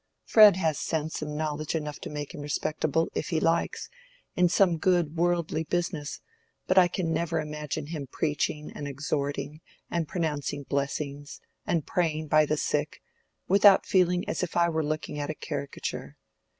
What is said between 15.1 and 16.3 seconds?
at a caricature.